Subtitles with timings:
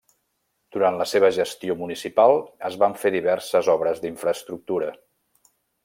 [0.75, 2.33] Durant la seva gestió municipal
[2.71, 4.91] es van fer diverses obres d'infraestructura.